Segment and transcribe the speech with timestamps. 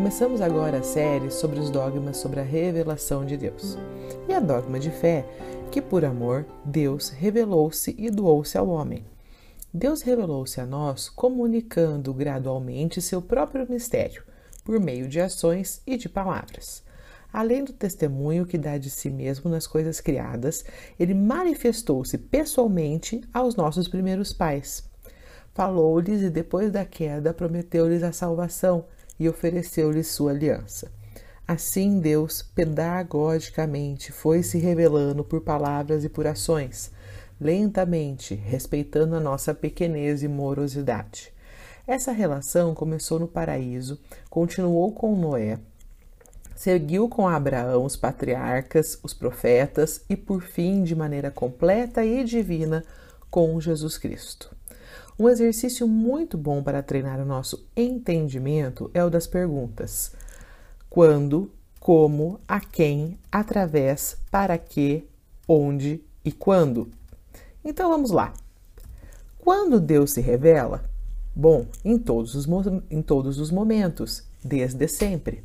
[0.00, 3.76] Começamos agora a série sobre os dogmas sobre a revelação de Deus.
[4.26, 5.26] E a dogma de fé
[5.70, 9.04] que, por amor, Deus revelou-se e doou-se ao homem.
[9.72, 14.22] Deus revelou-se a nós comunicando gradualmente seu próprio mistério,
[14.64, 16.82] por meio de ações e de palavras.
[17.30, 20.64] Além do testemunho que dá de si mesmo nas coisas criadas,
[20.98, 24.82] ele manifestou-se pessoalmente aos nossos primeiros pais.
[25.52, 28.86] Falou-lhes e depois da queda prometeu-lhes a salvação
[29.20, 30.90] e ofereceu-lhes sua aliança.
[31.46, 36.90] Assim Deus pedagogicamente foi se revelando por palavras e por ações,
[37.40, 41.32] lentamente, respeitando a nossa pequenez e morosidade.
[41.86, 45.58] Essa relação começou no paraíso, continuou com Noé,
[46.54, 52.84] seguiu com Abraão, os patriarcas, os profetas e, por fim, de maneira completa e divina,
[53.28, 54.59] com Jesus Cristo.
[55.20, 60.12] Um exercício muito bom para treinar o nosso entendimento é o das perguntas:
[60.88, 65.06] quando, como, a quem, através, para que,
[65.46, 66.88] onde e quando.
[67.62, 68.32] Então vamos lá.
[69.38, 70.88] Quando Deus se revela?
[71.36, 72.48] Bom, em todos os,
[72.90, 75.44] em todos os momentos, desde sempre.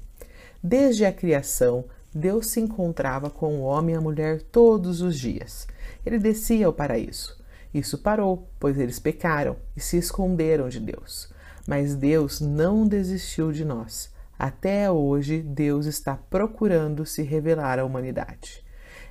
[0.63, 1.83] Desde a criação,
[2.13, 5.67] Deus se encontrava com o homem e a mulher todos os dias.
[6.05, 7.43] Ele descia ao paraíso.
[7.75, 11.29] Isso parou, pois eles pecaram e se esconderam de Deus.
[11.67, 14.09] Mas Deus não desistiu de nós.
[14.39, 18.63] Até hoje, Deus está procurando se revelar à humanidade.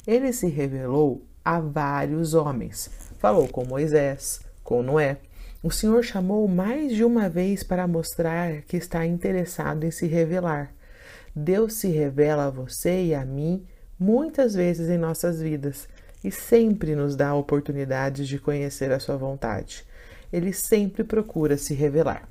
[0.07, 2.91] Ele se revelou a vários homens.
[3.19, 5.19] Falou com Moisés, com Noé.
[5.63, 10.73] O Senhor chamou mais de uma vez para mostrar que está interessado em se revelar.
[11.37, 13.67] Deus se revela a você e a mim
[14.01, 15.87] muitas vezes em nossas vidas
[16.25, 19.85] e sempre nos dá oportunidades de conhecer a sua vontade.
[20.33, 22.27] Ele sempre procura se revelar.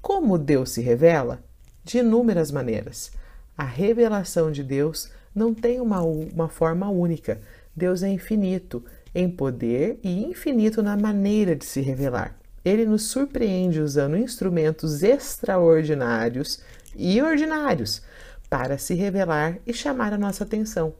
[0.00, 1.42] Como Deus se revela?
[1.84, 3.10] De inúmeras maneiras.
[3.56, 7.40] A revelação de Deus não tem uma, uma forma única.
[7.74, 12.38] Deus é infinito em poder e infinito na maneira de se revelar.
[12.64, 16.62] Ele nos surpreende usando instrumentos extraordinários
[16.94, 18.02] e ordinários
[18.48, 20.94] para se revelar e chamar a nossa atenção.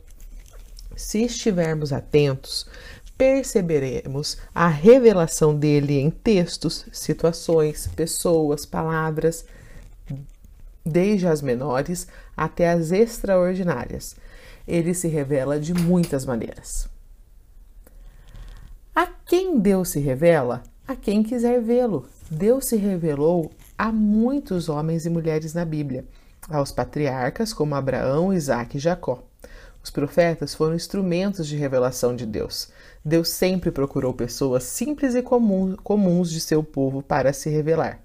[0.98, 2.66] Se estivermos atentos,
[3.16, 9.44] perceberemos a revelação dele em textos, situações, pessoas, palavras,
[10.84, 14.16] desde as menores até as extraordinárias.
[14.66, 16.88] Ele se revela de muitas maneiras.
[18.92, 20.64] A quem Deus se revela?
[20.86, 22.08] A quem quiser vê-lo.
[22.28, 26.04] Deus se revelou a muitos homens e mulheres na Bíblia,
[26.50, 29.27] aos patriarcas como Abraão, Isaac e Jacó.
[29.88, 32.68] Os profetas foram instrumentos de revelação de Deus.
[33.02, 37.98] Deus sempre procurou pessoas simples e comuns de seu povo para se revelar.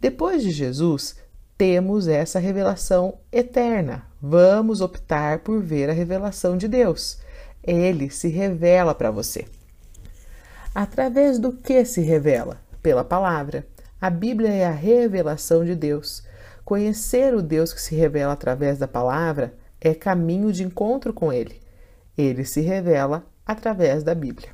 [0.00, 1.16] Depois de Jesus,
[1.58, 4.06] temos essa revelação eterna.
[4.22, 7.18] Vamos optar por ver a revelação de Deus.
[7.62, 9.44] Ele se revela para você.
[10.74, 12.58] Através do que se revela?
[12.82, 13.66] Pela palavra.
[14.00, 16.22] A Bíblia é a revelação de Deus.
[16.64, 21.60] Conhecer o Deus que se revela através da palavra é caminho de encontro com Ele.
[22.16, 24.50] Ele se revela através da Bíblia.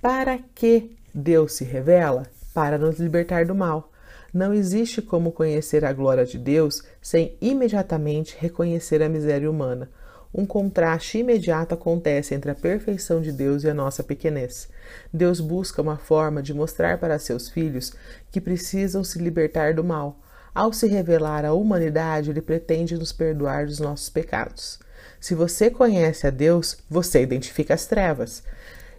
[0.00, 2.26] Para que Deus se revela?
[2.52, 3.90] Para nos libertar do mal.
[4.32, 9.88] Não existe como conhecer a glória de Deus sem imediatamente reconhecer a miséria humana
[10.34, 14.68] um contraste imediato acontece entre a perfeição de Deus e a nossa pequenez.
[15.12, 17.92] Deus busca uma forma de mostrar para seus filhos
[18.32, 20.18] que precisam se libertar do mal.
[20.54, 24.78] Ao se revelar à humanidade, ele pretende nos perdoar dos nossos pecados.
[25.18, 28.42] Se você conhece a Deus, você identifica as trevas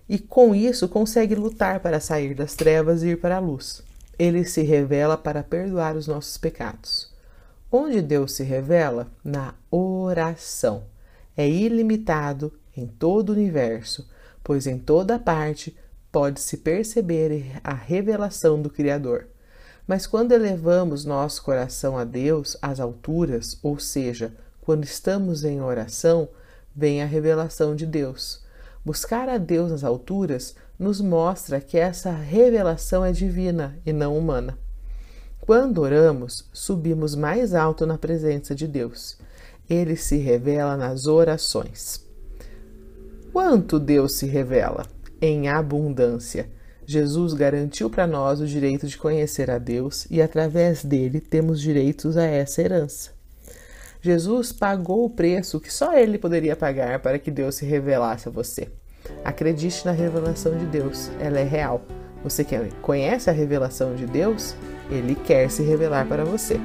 [0.09, 3.81] e com isso consegue lutar para sair das trevas e ir para a luz.
[4.19, 7.13] Ele se revela para perdoar os nossos pecados.
[7.71, 9.11] Onde Deus se revela?
[9.23, 10.83] Na oração
[11.37, 14.07] é ilimitado em todo o universo,
[14.43, 15.75] pois em toda parte
[16.11, 19.27] pode-se perceber a revelação do Criador.
[19.87, 26.27] Mas quando elevamos nosso coração a Deus às alturas, ou seja, quando estamos em oração,
[26.75, 28.43] vem a revelação de Deus.
[28.83, 34.57] Buscar a Deus nas alturas nos mostra que essa revelação é divina e não humana.
[35.39, 39.17] Quando oramos, subimos mais alto na presença de Deus
[39.69, 42.05] ele se revela nas orações.
[43.31, 44.85] Quanto Deus se revela?
[45.21, 46.49] Em abundância.
[46.85, 52.15] Jesus garantiu para nós o direito de conhecer a Deus e, através dele, temos direitos
[52.15, 53.11] a essa herança.
[54.01, 58.31] Jesus pagou o preço que só ele poderia pagar para que Deus se revelasse a
[58.31, 58.67] você.
[59.23, 61.81] Acredite na revelação de Deus, ela é real.
[62.23, 62.45] Você
[62.81, 64.55] conhece a revelação de Deus?
[64.89, 66.59] Ele quer se revelar para você.